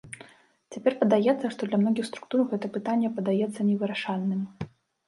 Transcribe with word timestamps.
Цяпер 0.75 0.95
падаецца, 1.01 1.45
што 1.57 1.61
для 1.71 1.77
многіх 1.83 2.09
структур 2.11 2.45
гэта 2.55 2.75
пытанне 2.79 3.15
падаецца 3.21 3.71
невырашальным. 3.71 4.41